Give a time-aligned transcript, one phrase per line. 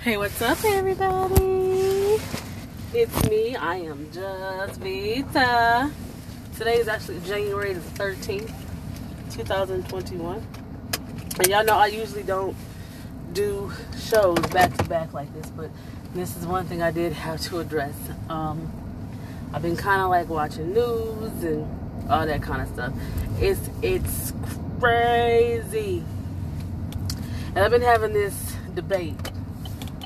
[0.00, 2.22] Hey, what's up, everybody?
[2.94, 3.56] It's me.
[3.56, 5.90] I am just Vita.
[6.56, 8.52] Today is actually January the 13th,
[9.32, 10.46] 2021.
[11.38, 12.56] And y'all know I usually don't
[13.32, 15.68] do shows back to back like this, but
[16.14, 17.96] this is one thing I did have to address.
[18.28, 18.70] Um,
[19.52, 22.92] I've been kind of like watching news and all that kind of stuff.
[23.40, 24.32] It's it's
[24.78, 26.04] crazy,
[27.48, 29.32] and I've been having this debate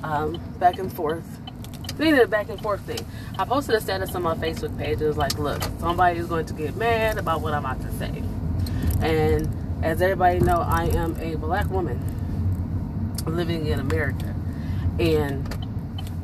[0.02, 1.24] um, back and forth.
[1.98, 3.06] Needed a back and forth thing.
[3.38, 5.00] I posted a status on my Facebook page.
[5.00, 7.92] It was like, look, somebody is going to get mad about what I'm about to
[7.92, 8.22] say.
[9.02, 12.00] And as everybody know, I am a black woman
[13.26, 14.34] living in America.
[14.98, 15.48] And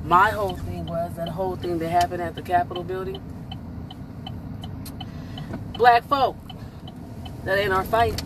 [0.04, 3.20] my whole thing was that whole thing that happened at the Capitol building.
[5.74, 6.37] Black folk,
[7.45, 8.23] that ain't our fight.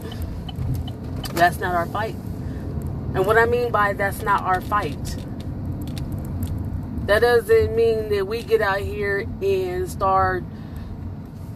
[1.34, 2.14] That's not our fight.
[3.14, 5.16] And what I mean by that's not our fight
[7.06, 10.44] that doesn't mean that we get out here and start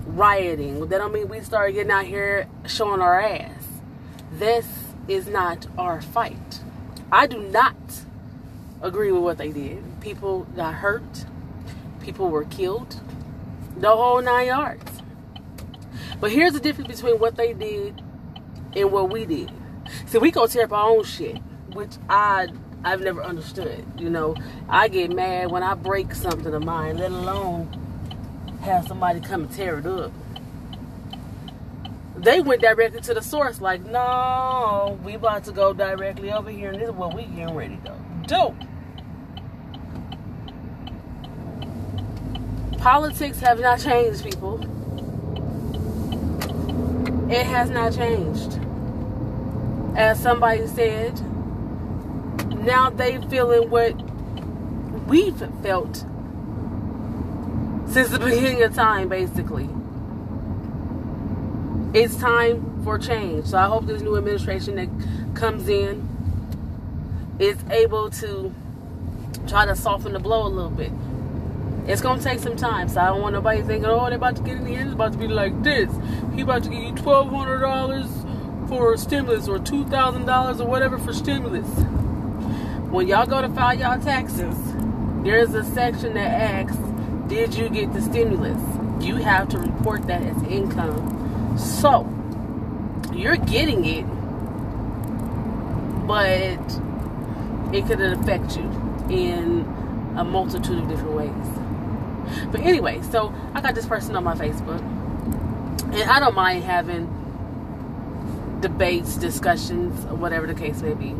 [0.07, 0.81] rioting.
[0.89, 3.67] That don't mean we start getting out here showing our ass.
[4.33, 4.67] This
[5.09, 6.61] is not our fight.
[7.13, 7.77] I do not
[8.83, 9.83] agree with what they did.
[10.01, 11.25] People got hurt.
[12.01, 13.01] People were killed.
[13.77, 15.03] The whole nine yards.
[16.21, 18.03] But here's the difference between what they did
[18.75, 19.53] and what we did.
[20.07, 21.39] See, we go tear up our own shit,
[21.73, 22.49] which I
[22.87, 23.85] I've never understood.
[23.99, 24.37] You know,
[24.69, 27.69] I get mad when I break something of mine, let alone
[28.63, 30.13] have somebody come and tear it up.
[32.17, 36.71] They went directly to the source, like, no, we about to go directly over here,
[36.71, 37.95] and this is what we getting ready to
[38.29, 38.55] do.
[42.79, 44.61] Politics have not changed, people.
[47.33, 48.61] It has not changed.
[49.97, 51.21] As somebody said,
[52.67, 53.95] now they feeling what
[55.07, 56.05] we've felt
[57.89, 59.71] since the beginning of time, basically.
[61.95, 63.47] It's time for change.
[63.47, 64.89] So I hope this new administration that
[65.35, 66.07] comes in
[67.39, 68.53] is able to
[69.47, 70.91] try to soften the blow a little bit.
[71.87, 74.43] It's gonna take some time, so I don't want nobody thinking, oh, they're about to
[74.43, 74.89] get in the end.
[74.89, 75.89] It's about to be like this.
[76.35, 78.09] He about to give you twelve hundred dollars
[78.69, 81.69] for stimulus or two thousand dollars or whatever for stimulus
[82.97, 84.57] when y'all go to file y'all taxes,
[85.23, 86.79] there's a section that asks,
[87.29, 88.59] Did you get the stimulus?
[89.05, 91.59] You have to report that as income.
[91.59, 92.09] So,
[93.13, 94.07] you're getting it,
[96.07, 96.57] but
[97.75, 98.63] it could affect you
[99.11, 99.61] in
[100.17, 102.49] a multitude of different ways.
[102.51, 104.81] But anyway, so I got this person on my Facebook,
[105.93, 107.13] and I don't mind having
[108.63, 111.15] debates, discussions, whatever the case may be.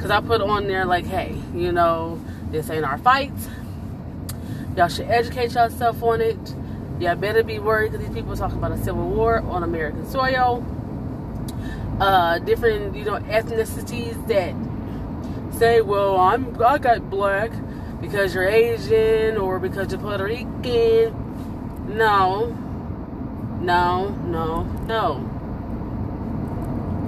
[0.00, 2.18] Because I put on there, like, hey, you know,
[2.50, 3.34] this ain't our fight.
[4.74, 6.38] Y'all should educate yourself on it.
[6.98, 10.08] Y'all better be worried because these people are talking about a civil war on American
[10.08, 10.64] soil.
[12.00, 14.54] Uh, different, you know, ethnicities that
[15.58, 17.52] say, well, I'm, I got black
[18.00, 21.14] because you're Asian or because you're Puerto Rican.
[21.94, 22.56] No.
[23.60, 25.26] No, no, no.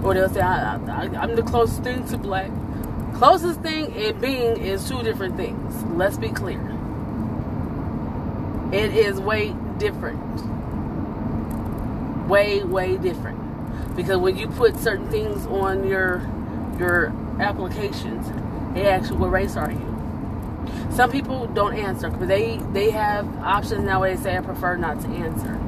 [0.04, 2.50] Or they'll say, I, I, I'm the closest thing to black.
[3.22, 5.84] Closest thing and being is two different things.
[5.92, 6.58] Let's be clear.
[8.72, 10.18] It is way different.
[12.28, 13.94] Way, way different.
[13.94, 16.28] Because when you put certain things on your
[16.80, 18.26] your applications,
[18.74, 20.66] they ask you what race are you.
[20.90, 24.74] Some people don't answer, because they they have options now where they say I prefer
[24.74, 25.60] not to answer.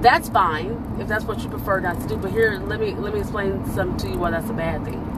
[0.00, 2.16] That's fine if that's what you prefer not to do.
[2.16, 5.13] But here, let me let me explain something to you why that's a bad thing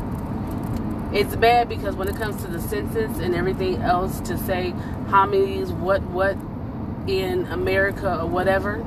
[1.12, 4.70] it's bad because when it comes to the census and everything else to say
[5.08, 6.36] how many is what what
[7.06, 8.84] in America or whatever,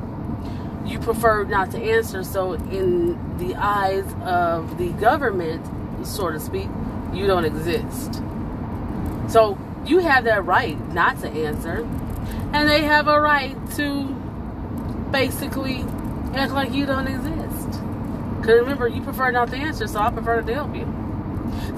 [0.85, 2.24] you prefer not to answer.
[2.24, 5.66] So in the eyes of the government,
[6.06, 6.68] so to speak,
[7.13, 8.22] you don't exist.
[9.28, 11.88] So you have that right not to answer,
[12.53, 14.03] and they have a right to
[15.11, 15.85] basically
[16.34, 17.79] act like you don't exist.
[18.40, 20.98] Because remember, you prefer not to answer, so I prefer to help you.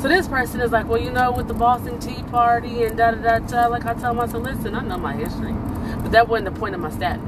[0.01, 3.12] So this person is like, well, you know, with the Boston Tea Party and da
[3.12, 3.68] da da da.
[3.68, 5.53] Like I tell myself, listen, I know my history,
[6.01, 7.21] but that wasn't the point of my status.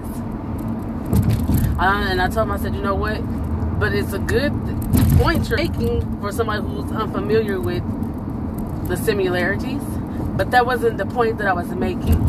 [1.77, 3.19] And I told him, I said, you know what?
[3.79, 4.51] But it's a good
[5.19, 7.83] point you're making for somebody who's unfamiliar with
[8.87, 9.83] the similarities.
[10.35, 12.21] But that wasn't the point that I was making.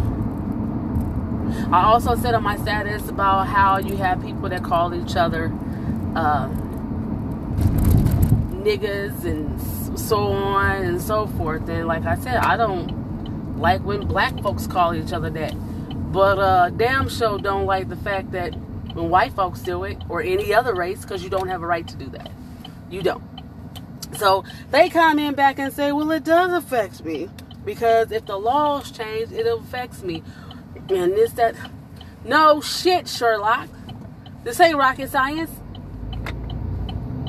[1.73, 5.47] I also said on my status about how you have people that call each other
[6.15, 6.49] uh,
[8.63, 11.69] niggas and so on and so forth.
[11.69, 15.55] And like I said, I don't like when black folks call each other that.
[16.13, 18.55] But uh, damn show don't like the fact that
[18.95, 21.87] when white folks do it, or any other race, because you don't have a right
[21.89, 22.31] to do that.
[22.89, 23.23] You don't.
[24.17, 27.29] So they come in back and say, well, it does affect me.
[27.65, 30.23] Because if the laws change, it affects me.
[30.89, 31.57] And this, that.
[32.25, 33.69] No shit, Sherlock.
[34.45, 35.51] This ain't rocket science.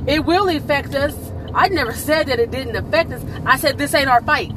[0.06, 1.16] It will affect us.
[1.56, 3.24] I never said that it didn't affect us.
[3.46, 4.54] I said this ain't our fight.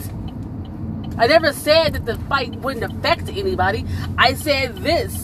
[1.17, 3.87] I never said that the fight wouldn't affect anybody.
[4.19, 5.17] I said this,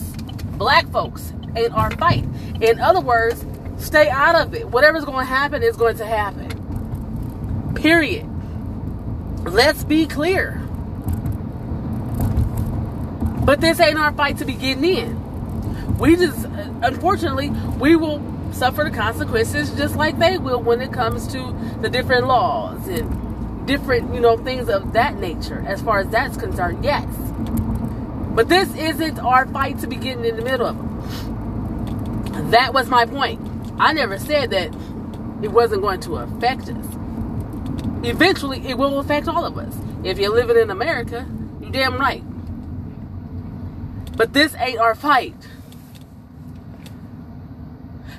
[0.57, 2.25] black folks, ain't our fight.
[2.61, 3.45] In other words,
[3.77, 4.69] stay out of it.
[4.69, 7.75] Whatever's going to happen is going to happen.
[7.75, 8.25] Period.
[9.43, 10.61] Let's be clear.
[13.45, 15.97] But this ain't our fight to be getting in.
[15.97, 16.45] We just,
[16.81, 17.49] unfortunately,
[17.79, 18.19] we will
[18.55, 23.67] suffer the consequences just like they will when it comes to the different laws and
[23.67, 27.05] different, you know, things of that nature as far as that's concerned, yes.
[28.35, 32.51] But this isn't our fight to be getting in the middle of.
[32.51, 33.41] That was my point.
[33.77, 34.73] I never said that
[35.41, 36.85] it wasn't going to affect us.
[38.03, 39.75] Eventually, it will affect all of us.
[40.03, 41.27] If you're living in America,
[41.61, 42.23] you're damn right.
[44.15, 45.35] But this ain't our fight.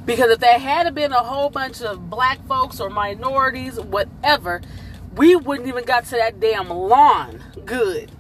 [0.07, 4.63] Because if there had been a whole bunch of black folks or minorities, whatever,
[5.17, 8.13] we wouldn't even got to that damn lawn good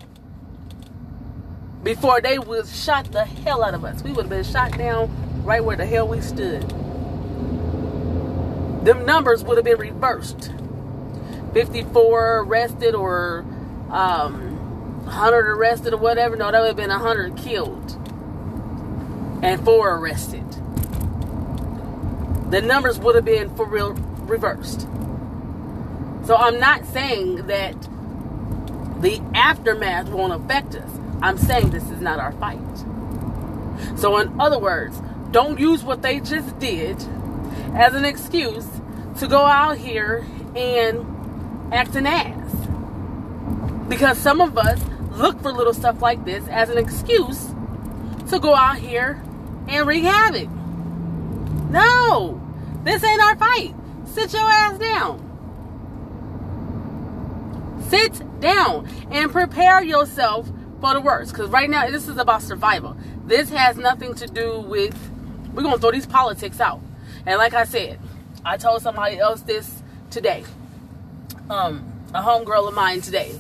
[1.85, 4.03] before they would shot the hell out of us.
[4.03, 6.69] We would have been shot down right where the hell we stood.
[8.85, 10.51] Them numbers would have been reversed.
[11.55, 13.47] 54 arrested or
[13.91, 16.35] um, 100 arrested or whatever.
[16.35, 17.93] No, that would have been 100 killed
[19.43, 20.56] and four arrested.
[22.51, 23.95] The numbers would have been for real
[24.27, 24.83] reversed.
[26.27, 27.81] So I'm not saying that
[29.01, 30.91] the aftermath won't affect us.
[31.23, 32.59] I'm saying this is not our fight.
[33.97, 35.01] So, in other words,
[35.31, 36.97] don't use what they just did
[37.75, 38.67] as an excuse
[39.19, 42.53] to go out here and act an ass.
[43.89, 44.81] Because some of us
[45.13, 47.55] look for little stuff like this as an excuse
[48.31, 49.23] to go out here
[49.69, 50.49] and wreak havoc.
[51.77, 52.41] No,
[52.85, 53.75] this ain't our fight.
[54.07, 55.23] Sit your ass down.
[57.91, 60.49] Sit down and prepare yourself
[60.81, 61.33] for the worst.
[61.33, 62.97] Because right now, this is about survival.
[63.27, 64.97] This has nothing to do with,
[65.53, 66.81] we're going to throw these politics out.
[67.27, 68.01] And like I said,
[68.43, 70.45] I told somebody else this today.
[71.51, 73.39] Um, a homegirl of mine today.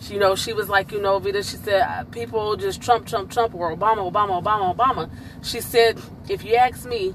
[0.00, 3.06] She, you know, she was like, you know, Vita, she said, uh, people just Trump,
[3.06, 5.10] Trump, Trump, or Obama, Obama, Obama, Obama.
[5.42, 6.00] She said,
[6.30, 7.12] if you ask me,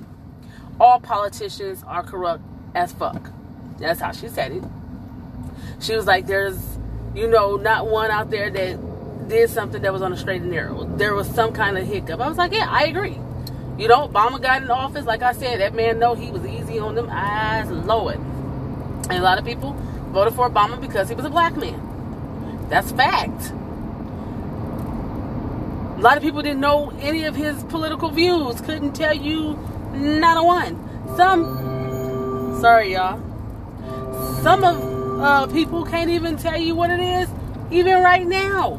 [0.80, 2.44] all politicians are corrupt
[2.75, 3.31] as fuck.
[3.80, 4.64] That's how she said it.
[5.80, 6.60] She was like, there's,
[7.16, 10.52] you know, not one out there that did something that was on a straight and
[10.52, 10.86] narrow.
[10.98, 12.20] There was some kind of hiccup.
[12.20, 13.18] I was like, yeah, I agree.
[13.78, 15.06] You know, Obama got in office.
[15.06, 18.16] Like I said, that man know he was easy on them eyes, Lord.
[18.16, 19.74] And a lot of people
[20.12, 22.68] voted for Obama because he was a black man.
[22.70, 23.52] That's fact.
[25.98, 28.62] A lot of people didn't know any of his political views.
[28.62, 29.58] Couldn't tell you
[29.94, 30.78] not a one.
[31.16, 33.19] Some, sorry y'all.
[34.42, 37.30] Some of uh, people can't even tell you what it is,
[37.72, 38.77] even right now,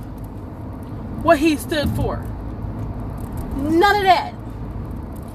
[1.22, 2.18] what he stood for.
[3.56, 4.32] None of that.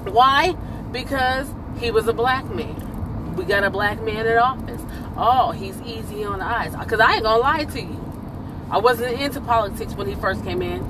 [0.04, 0.52] Why?
[0.92, 3.34] Because he was a black man.
[3.34, 4.80] We got a black man in office.
[5.16, 6.76] Oh, he's easy on the eyes.
[6.76, 8.00] Because I ain't going to lie to you.
[8.70, 10.80] I wasn't into politics when he first came in,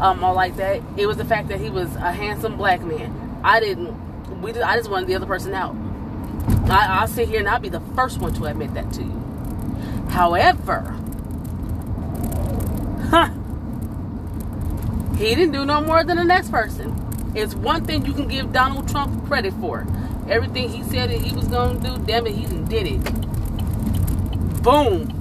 [0.00, 0.82] um, all like that.
[0.96, 3.40] It was the fact that he was a handsome black man.
[3.42, 3.96] I didn't,
[4.42, 5.76] we, I just wanted the other person out.
[6.70, 9.20] I, I'll sit here and I'll be the first one to admit that to you.
[10.10, 10.96] However,
[13.10, 13.30] huh,
[15.16, 16.96] he didn't do no more than the next person.
[17.34, 19.86] It's one thing you can give Donald Trump credit for.
[20.28, 23.02] Everything he said that he was going to do, damn it, he did it.
[24.62, 25.16] Boom.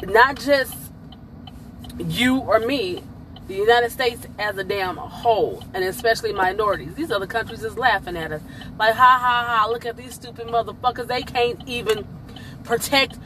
[0.06, 0.74] not just
[1.98, 3.02] you or me,
[3.48, 6.94] the United States as a damn whole, and especially minorities.
[6.94, 8.42] These other countries is laughing at us.
[8.78, 11.08] Like, ha ha ha, look at these stupid motherfuckers.
[11.08, 12.06] They can't even
[12.64, 13.18] protect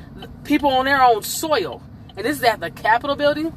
[0.45, 1.83] people on their own soil.
[2.17, 3.53] And this is at the Capitol building.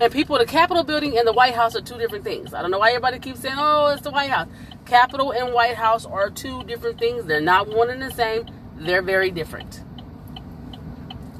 [0.00, 2.54] And people, the Capitol building and the White House are two different things.
[2.54, 4.48] I don't know why everybody keeps saying, oh, it's the White House.
[4.86, 7.24] Capitol and White House are two different things.
[7.24, 8.46] They're not one and the same,
[8.76, 9.82] they're very different.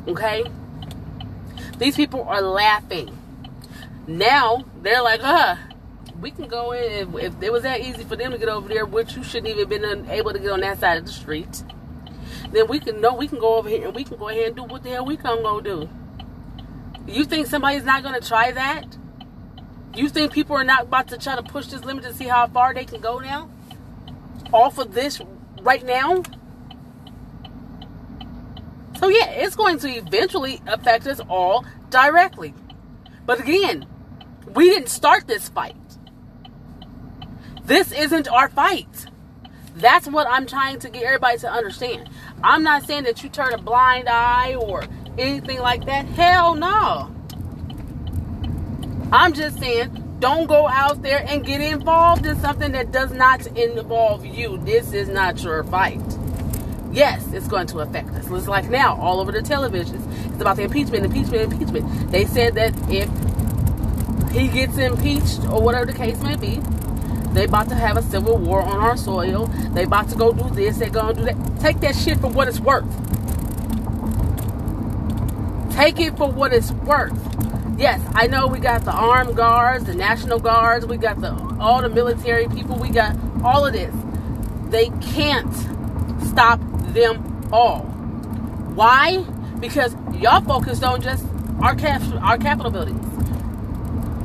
[0.06, 0.44] Okay?
[1.78, 3.16] These people are laughing.
[4.06, 5.56] Now they're like, huh,
[6.20, 6.92] we can go in.
[6.92, 9.56] If, if it was that easy for them to get over there, which you shouldn't
[9.56, 11.64] even been able to get on that side of the street,
[12.52, 14.56] then we can know we can go over here and we can go ahead and
[14.56, 15.88] do what the hell we come go do.
[17.06, 18.96] You think somebody's not going to try that?
[19.94, 22.46] You think people are not about to try to push this limit to see how
[22.46, 23.50] far they can go now?
[24.52, 25.20] Off of this
[25.60, 26.22] right now?
[28.98, 32.54] So, yeah, it's going to eventually affect us all directly.
[33.26, 33.86] But again,
[34.54, 35.76] we didn't start this fight.
[37.64, 39.06] This isn't our fight.
[39.74, 42.10] That's what I'm trying to get everybody to understand.
[42.42, 44.84] I'm not saying that you turn a blind eye or
[45.18, 46.06] anything like that.
[46.06, 47.10] Hell no.
[49.12, 53.46] I'm just saying, don't go out there and get involved in something that does not
[53.48, 54.56] involve you.
[54.58, 56.00] This is not your fight.
[56.92, 58.30] Yes, it's going to affect us.
[58.30, 62.10] It's like now, all over the televisions, it's about the impeachment, impeachment, impeachment.
[62.10, 63.08] They said that if
[64.32, 66.60] he gets impeached or whatever the case may be,
[67.32, 69.46] they about to have a civil war on our soil.
[69.72, 70.78] They about to go do this.
[70.78, 71.60] They gonna do that.
[71.60, 72.84] Take that shit for what it's worth.
[75.72, 77.18] Take it for what it's worth.
[77.78, 81.80] Yes, I know we got the armed guards, the national guards, we got the all
[81.80, 83.94] the military people, we got all of this.
[84.68, 85.52] They can't
[86.26, 86.60] stop
[86.92, 87.80] them all.
[88.74, 89.22] Why?
[89.60, 91.26] Because y'all focused on just
[91.60, 93.00] our cap- our Capitol buildings.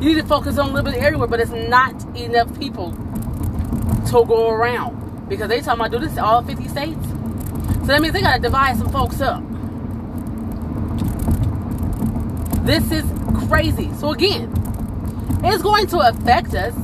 [0.01, 4.25] You need to focus on a little bit everywhere, but it's not enough people to
[4.25, 7.07] go around because they talking about do this to all 50 states.
[7.79, 9.41] So that means they gotta divide some folks up.
[12.67, 13.05] This is
[13.47, 13.93] crazy.
[13.93, 14.51] So again,
[15.41, 16.75] it's going to affect us.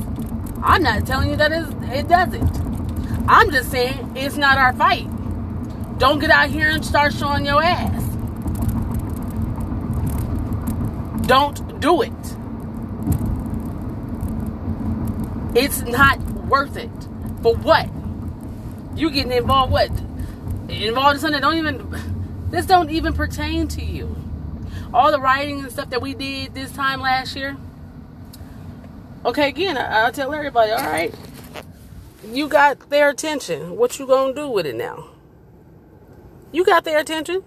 [0.62, 3.28] I'm not telling you that it doesn't.
[3.28, 5.06] I'm just saying it's not our fight.
[5.98, 8.02] Don't get out here and start showing your ass.
[11.26, 12.12] Don't do it.
[15.54, 16.90] It's not worth it.
[17.42, 17.90] For what?
[18.96, 19.90] You getting involved what?
[20.70, 24.23] Involved in something that don't even this don't even pertain to you
[24.94, 27.56] all the writing and stuff that we did this time last year.
[29.24, 31.12] Okay, again, I, will tell everybody, all right,
[32.30, 33.76] you got their attention.
[33.76, 35.08] What you gonna do with it now?
[36.52, 37.42] You got their attention.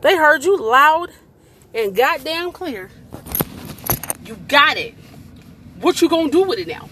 [0.00, 1.10] They heard you loud
[1.74, 2.90] and goddamn clear.
[4.24, 4.94] You got it.
[5.80, 6.88] What you gonna do with it now?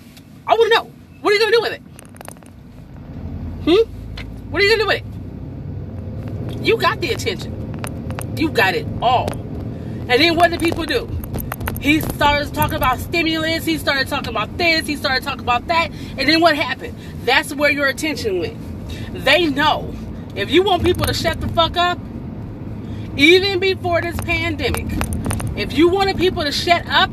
[0.46, 0.92] I wanna know.
[1.22, 1.82] What are you gonna do with it?
[3.64, 4.50] Hmm?
[4.50, 6.66] What are you gonna do with it?
[6.66, 7.63] You got the attention.
[8.36, 9.30] You got it all.
[9.32, 11.08] And then what did people do?
[11.80, 13.64] He started talking about stimulus.
[13.64, 14.86] He started talking about this.
[14.86, 15.90] He started talking about that.
[16.16, 16.96] And then what happened?
[17.24, 18.56] That's where your attention went.
[19.24, 19.94] They know
[20.34, 21.98] if you want people to shut the fuck up,
[23.16, 24.86] even before this pandemic,
[25.56, 27.10] if you wanted people to shut up,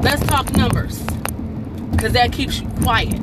[0.00, 1.02] let's talk numbers.
[1.90, 3.20] Because that keeps you quiet.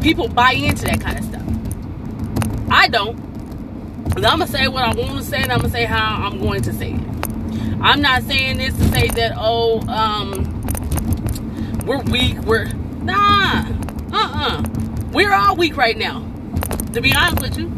[0.00, 2.70] People buy into that kind of stuff.
[2.70, 3.29] I don't.
[4.16, 6.62] I'm gonna say what I want to say, and I'm gonna say how I'm going
[6.62, 7.00] to say it.
[7.80, 10.62] I'm not saying this to say that oh, um,
[11.86, 12.38] we're weak.
[12.40, 12.66] We're
[13.02, 13.64] nah,
[14.12, 14.62] uh-uh.
[15.12, 16.20] We're all weak right now.
[16.92, 17.68] To be honest with you,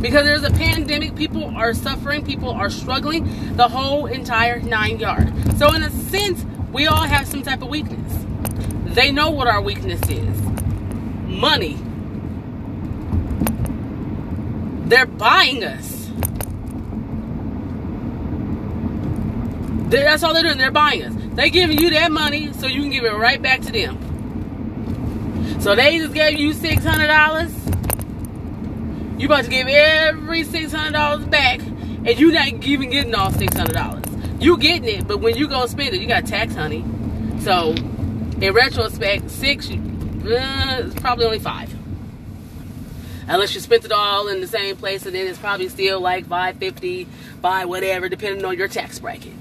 [0.00, 5.32] because there's a pandemic, people are suffering, people are struggling, the whole entire nine yard.
[5.58, 8.24] So in a sense, we all have some type of weakness.
[8.94, 10.40] They know what our weakness is.
[11.26, 11.78] Money
[14.90, 16.10] they're buying us.
[19.90, 20.58] That's all they're doing.
[20.58, 21.14] They're buying us.
[21.34, 23.98] They giving you that money so you can give it right back to them.
[25.60, 27.52] So they just gave you six hundred dollars.
[29.18, 33.30] You about to give every six hundred dollars back, and you not even getting all
[33.30, 34.04] six hundred dollars.
[34.40, 36.84] You getting it, but when you go spend it, you got tax, honey.
[37.40, 37.74] So
[38.40, 39.74] in retrospect, six, uh,
[40.84, 41.79] it's probably only five
[43.30, 46.26] unless you spent it all in the same place and then it's probably still like
[46.26, 47.06] 550
[47.40, 49.32] by whatever depending on your tax bracket.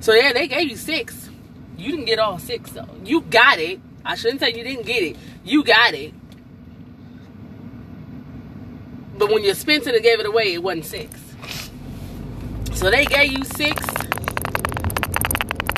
[0.00, 1.28] So yeah they gave you six.
[1.76, 2.88] You didn't get all six though.
[3.04, 3.80] You got it.
[4.04, 5.16] I shouldn't say you didn't get it.
[5.44, 6.14] You got it.
[9.18, 11.26] But when you spent it and gave it away it wasn't six.
[12.76, 13.82] So they gave you six,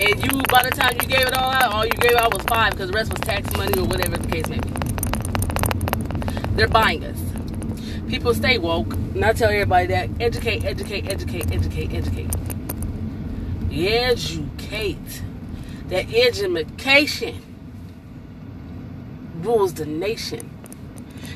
[0.01, 2.43] and you, by the time you gave it all out, all you gave out was
[2.47, 4.78] five because the rest was tax money or whatever the case may be.
[6.59, 7.21] They're buying us.
[8.09, 12.35] People stay woke, I tell everybody that educate, educate, educate, educate, educate.
[13.71, 15.23] Educate.
[15.87, 17.41] That education
[19.37, 20.51] rules the nation.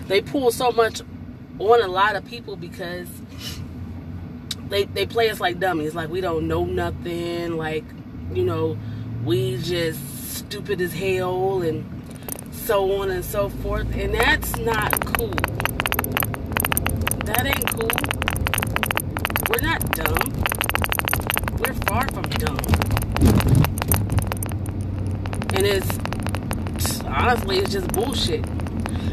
[0.08, 1.02] They pull so much
[1.60, 3.06] on a lot of people because
[4.70, 7.84] they they play us like dummies, like we don't know nothing, like
[8.34, 8.76] you know,
[9.24, 12.01] we just stupid as hell and
[12.64, 13.92] so on and so forth.
[13.96, 15.34] And that's not cool.
[17.24, 17.90] That ain't cool.
[19.50, 20.32] We're not dumb.
[21.58, 22.58] We're far from dumb.
[25.54, 28.42] And it's honestly it's just bullshit.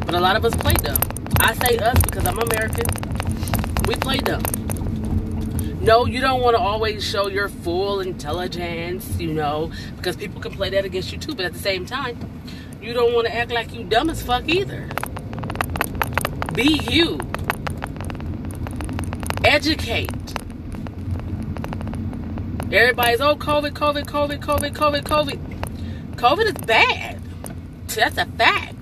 [0.05, 1.01] But a lot of us play dumb.
[1.39, 2.85] I say us because I'm American.
[3.87, 4.43] We play dumb.
[5.81, 10.51] No, you don't want to always show your full intelligence, you know, because people can
[10.51, 11.33] play that against you too.
[11.33, 12.19] But at the same time,
[12.89, 14.89] you don't want to act like you dumb as fuck either.
[16.55, 17.19] Be you.
[19.45, 20.09] Educate.
[22.71, 26.15] Everybody's, oh, COVID, COVID, COVID, COVID, COVID, COVID.
[26.15, 27.21] COVID is bad.
[27.89, 28.75] That's a fact.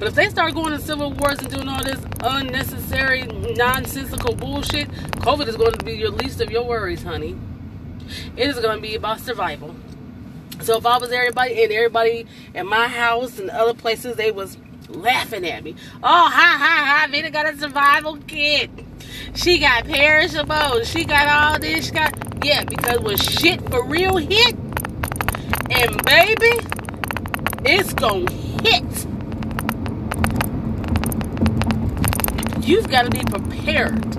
[0.00, 4.88] But if they start going to civil wars and doing all this unnecessary, nonsensical bullshit,
[4.88, 7.38] COVID is going to be your least of your worries, honey.
[8.36, 9.76] It is going to be about survival.
[10.62, 14.56] So if I was everybody and everybody in my house and other places, they was
[14.88, 15.74] laughing at me.
[15.96, 17.08] Oh, ha ha ha!
[17.10, 18.70] Vita got a survival kit.
[19.34, 20.88] She got perishables.
[20.88, 21.86] She got all this.
[21.86, 24.54] She got yeah, because when shit for real hit,
[25.70, 26.58] and baby,
[27.64, 28.30] it's gonna
[28.62, 29.06] hit.
[32.66, 34.16] You've got to be prepared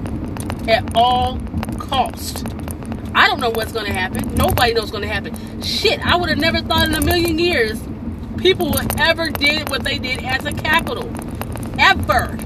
[0.70, 1.40] at all
[1.80, 2.55] cost.
[3.16, 4.36] I don't know what's going to happen.
[4.36, 5.62] Nobody knows what's going to happen.
[5.64, 7.82] Shit, I would have never thought in a million years
[8.38, 11.10] people would ever did what they did as a Capitol.
[11.80, 12.38] Ever.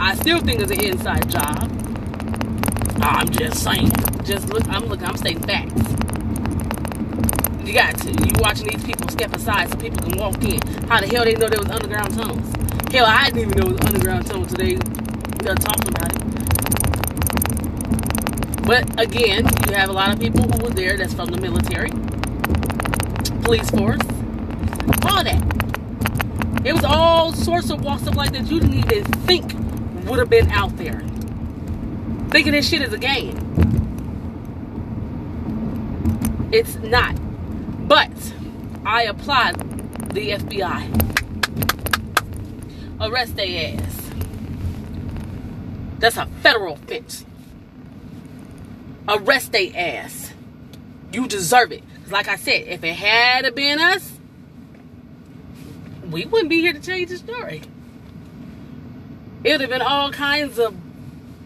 [0.00, 1.70] I still think it's an inside job.
[3.02, 3.92] I'm just saying.
[4.24, 5.74] Just look, I'm looking, I'm stating facts.
[7.66, 8.10] You got to.
[8.10, 10.60] You watching these people step aside so people can walk in.
[10.88, 12.50] How the hell they know there was underground tunnels?
[12.90, 14.78] Hell, I didn't even know it was underground tunnels today
[15.48, 16.37] they're talking about it.
[18.68, 21.88] But again, you have a lot of people who were there that's from the military,
[23.42, 24.02] police force,
[25.06, 25.42] all that.
[26.66, 29.54] It was all sorts of walks of life that you didn't even think
[30.06, 31.00] would have been out there.
[32.28, 33.38] Thinking this shit is a game.
[36.52, 37.16] It's not.
[37.88, 38.34] But
[38.84, 39.60] I applaud
[40.12, 40.90] the FBI.
[43.00, 44.10] Arrest their ass.
[46.00, 47.24] That's a federal offense.
[49.08, 50.32] Arrest they ass.
[51.12, 51.82] You deserve it.
[52.10, 54.12] Like I said, if it had been us,
[56.10, 57.62] we wouldn't be here to tell you the story.
[59.44, 60.74] It would have been all kinds of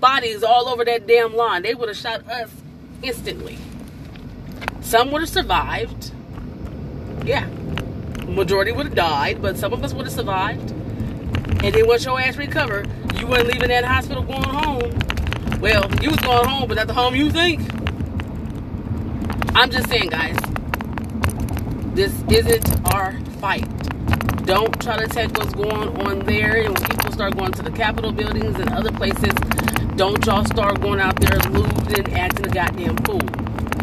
[0.01, 1.63] bodies all over that damn lawn.
[1.63, 2.51] They would have shot us
[3.03, 3.59] instantly.
[4.81, 6.13] Some would have survived.
[7.25, 7.47] Yeah.
[8.27, 10.71] Majority would have died, but some of us would have survived.
[11.63, 14.99] And then once your ass recovered, you weren't leaving that hospital going home.
[15.63, 17.61] Well, you was going home, but at the home you think.
[19.55, 20.37] I'm just saying, guys,
[21.95, 23.69] this isn't our fight.
[24.45, 26.57] Don't try to take what's going on there.
[26.57, 29.33] And when people start going to the Capitol buildings and other places,
[29.95, 33.21] don't y'all start going out there looting, acting a goddamn fool.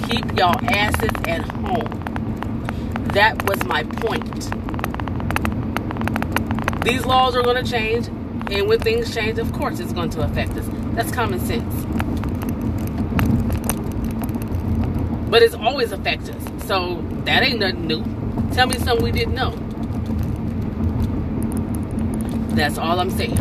[0.09, 1.87] Keep y'all asses at home.
[3.13, 4.51] That was my point.
[6.83, 8.07] These laws are going to change,
[8.51, 10.78] and when things change, of course, it's going to affect us.
[10.95, 11.73] That's common sense.
[15.29, 16.67] But it's always affected us.
[16.67, 18.03] So that ain't nothing new.
[18.53, 19.51] Tell me something we didn't know.
[22.55, 23.37] That's all I'm saying.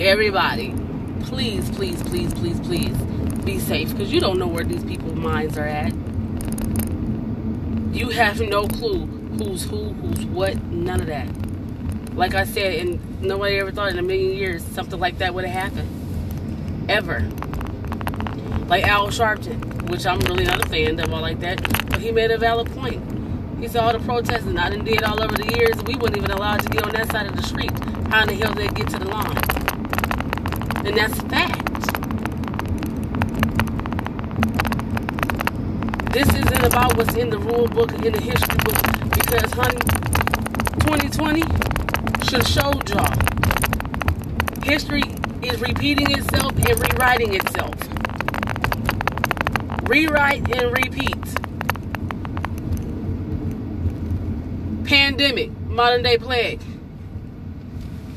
[0.00, 0.74] Everybody,
[1.22, 2.96] please, please, please, please, please
[3.44, 5.92] be safe because you don't know where these people's minds are at.
[7.94, 9.06] You have no clue
[9.38, 11.28] who's who, who's what, none of that.
[12.16, 15.44] Like I said, and nobody ever thought in a million years something like that would
[15.44, 15.95] have happened.
[16.88, 17.20] Ever.
[18.68, 22.12] Like Al Sharpton, which I'm really not a fan of all like that, but he
[22.12, 23.02] made a valid point.
[23.58, 26.30] He said all the protesting I done did all over the years, we weren't even
[26.30, 27.72] allowed to get on that side of the street.
[28.08, 29.36] How in the hell did they get to the line?
[30.86, 31.62] And that's fact.
[36.12, 39.80] This isn't about what's in the rule book, in the history book, because, honey,
[40.80, 41.42] 2020
[42.28, 43.12] should showed y'all.
[44.62, 45.02] History
[45.42, 47.74] is repeating itself and rewriting itself.
[49.88, 51.16] Rewrite and repeat.
[54.86, 56.60] Pandemic, modern day plague.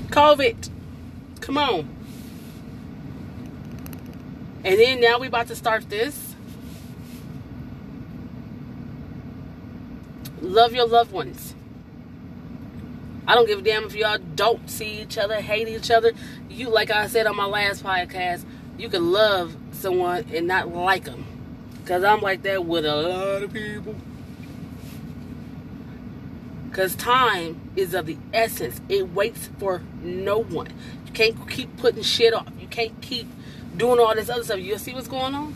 [0.09, 0.69] COVID.
[1.41, 1.89] Come on.
[4.63, 6.35] And then now we about to start this.
[10.41, 11.53] Love your loved ones.
[13.27, 16.13] I don't give a damn if y'all don't see each other, hate each other.
[16.49, 18.43] You, like I said on my last podcast,
[18.77, 21.25] you can love someone and not like them.
[21.81, 23.95] Because I'm like that with a lot of people.
[26.69, 28.79] Because time is of the essence.
[28.89, 30.67] It waits for no one.
[31.07, 32.47] You can't keep putting shit off.
[32.59, 33.27] You can't keep
[33.75, 34.59] doing all this other stuff.
[34.59, 35.55] You see what's going on?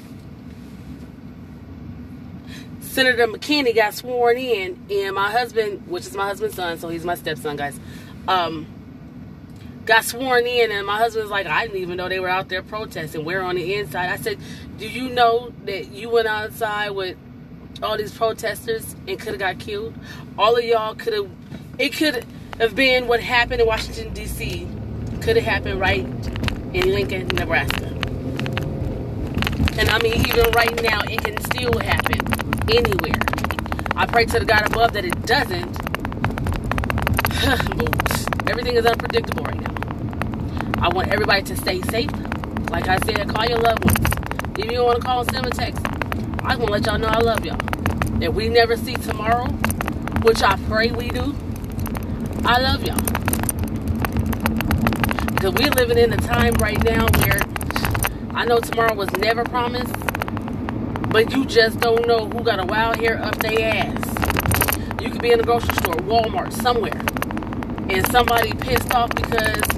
[2.93, 7.03] Senator McKinney got sworn in, and my husband, which is my husband's son, so he's
[7.03, 7.79] my stepson, guys,
[8.27, 8.67] um,
[9.85, 12.63] got sworn in, and my husband's like, I didn't even know they were out there
[12.63, 13.25] protesting.
[13.25, 14.09] We're on the inside.
[14.09, 14.37] I said,
[14.77, 17.17] Do you know that you went outside with
[17.81, 19.93] all these protesters and could have got killed?
[20.37, 21.29] All of y'all could have,
[21.77, 22.25] it could
[22.59, 24.67] have been what happened in Washington, D.C.,
[25.21, 26.05] could have happened right
[26.73, 27.87] in Lincoln, Nebraska.
[29.75, 32.19] And I mean, even right now, it can still happen
[32.69, 33.19] anywhere.
[33.95, 35.77] I pray to the God above that it doesn't.
[38.47, 40.83] Everything is unpredictable right now.
[40.83, 42.11] I want everybody to stay safe.
[42.69, 44.13] Like I said, call your loved ones.
[44.57, 45.85] If you want to call, and send a text.
[46.43, 47.57] I want to let y'all know I love y'all.
[48.21, 49.47] If we never see tomorrow,
[50.23, 51.35] which I pray we do,
[52.43, 52.99] I love y'all.
[55.33, 57.39] Because we're living in a time right now where
[58.35, 59.93] I know tomorrow was never promised,
[61.09, 65.01] but you just don't know who got a wild hair up their ass.
[65.01, 67.01] You could be in a grocery store, Walmart, somewhere,
[67.93, 69.69] and somebody pissed off because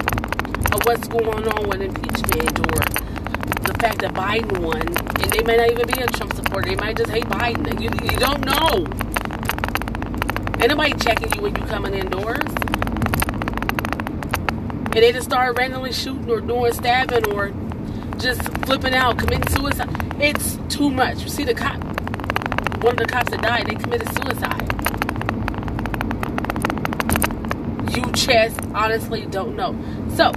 [0.72, 2.80] of what's going on with impeachment or
[3.62, 6.70] the fact that Biden won, and they may not even be a Trump supporter.
[6.70, 7.78] They might just hate Biden.
[7.78, 8.86] You, you don't know.
[10.60, 12.48] Ain't nobody checking you when you coming indoors.
[14.86, 17.52] And they just start randomly shooting or doing stabbing or
[18.16, 19.90] just flipping out, committing suicide.
[20.18, 21.22] It's too much.
[21.22, 21.76] You see the cop,
[22.82, 24.75] one of the cops that died, they committed suicide.
[27.96, 29.72] You just honestly don't know.
[30.14, 30.32] So,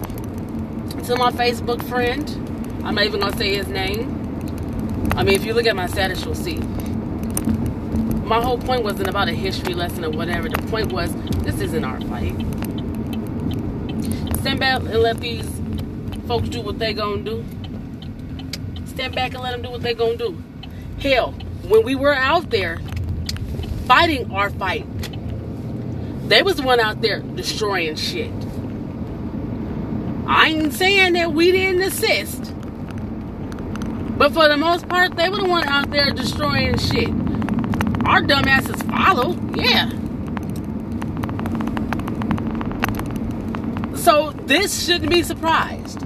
[1.03, 2.27] to my Facebook friend,
[2.83, 5.11] I'm not even gonna say his name.
[5.15, 6.57] I mean, if you look at my status, you'll see.
[8.23, 10.49] My whole point wasn't about a history lesson or whatever.
[10.49, 12.35] The point was, this isn't our fight.
[14.39, 15.45] Stand back and let these
[16.27, 17.43] folks do what they gonna do
[18.99, 20.37] stand back and let them do what they're gonna do.
[20.99, 21.31] Hell,
[21.69, 22.79] when we were out there
[23.85, 24.85] fighting our fight,
[26.29, 28.31] they was the one out there destroying shit.
[30.27, 32.53] I ain't saying that we didn't assist.
[34.15, 37.09] But for the most part, they were the one out there destroying shit.
[38.05, 39.89] Our dumbasses follow, yeah.
[43.95, 46.03] So this shouldn't be surprised.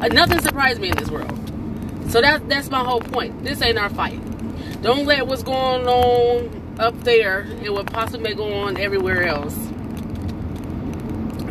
[0.00, 1.38] Uh, nothing surprised me in this world.
[2.10, 3.44] So that that's my whole point.
[3.44, 4.20] This ain't our fight.
[4.82, 9.54] Don't let what's going on up there and what possibly may go on everywhere else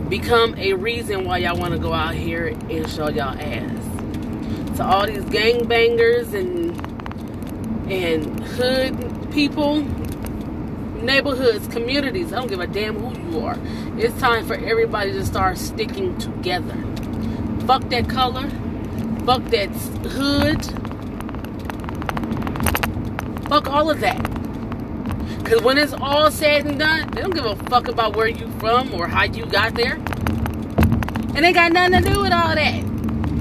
[0.09, 4.77] become a reason why y'all want to go out here and show y'all ass.
[4.77, 6.71] So all these gangbangers and
[7.91, 9.81] and hood people,
[11.01, 13.57] neighborhoods, communities, I don't give a damn who you are.
[13.97, 16.75] It's time for everybody to start sticking together.
[17.65, 18.49] Fuck that color
[19.27, 19.67] Fuck that
[20.07, 20.65] hood.
[23.49, 24.36] Fuck all of that.
[25.47, 28.49] Because when it's all said and done, they don't give a fuck about where you
[28.59, 29.93] from or how you got there.
[29.93, 32.83] And they got nothing to do with all that.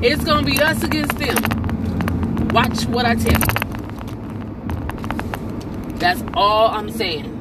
[0.05, 1.35] It's going to be us against them.
[2.51, 3.47] Watch what I tell you.
[5.99, 7.33] That's all I'm saying.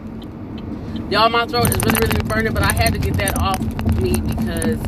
[1.12, 3.60] Y'all, my throat is really, really burning, but I had to get that off
[4.02, 4.80] me because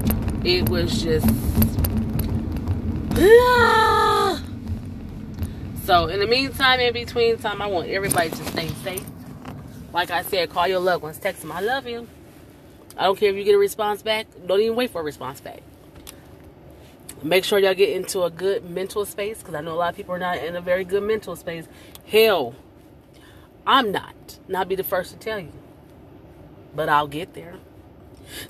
[0.44, 1.28] it was just
[5.86, 9.06] so in the meantime, in between time, I want everybody to stay safe.
[9.94, 12.08] Like I said, call your loved ones, text them, I love you.
[12.98, 14.28] I don't care if you get a response back.
[14.46, 15.62] Don't even wait for a response back.
[17.24, 19.96] Make sure y'all get into a good mental space because I know a lot of
[19.96, 21.68] people are not in a very good mental space.
[22.06, 22.56] Hell,
[23.66, 24.40] I'm not.
[24.48, 25.52] And I'll be the first to tell you.
[26.76, 27.56] But I'll get there.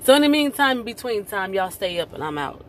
[0.03, 2.63] So in the meantime, in between time, y'all stay up and I'm out.